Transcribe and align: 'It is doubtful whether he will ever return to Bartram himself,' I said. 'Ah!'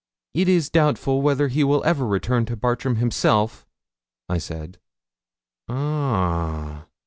'It 0.33 0.47
is 0.49 0.71
doubtful 0.71 1.21
whether 1.21 1.47
he 1.47 1.63
will 1.63 1.83
ever 1.83 2.07
return 2.07 2.43
to 2.43 2.55
Bartram 2.55 2.95
himself,' 2.95 3.67
I 4.27 4.39
said. 4.39 4.79
'Ah!' 5.69 6.87